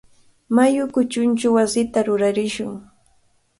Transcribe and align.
Mayu 0.55 0.83
kuchunchaw 0.93 1.53
wasita 1.57 1.99
rurarishun. 2.07 2.71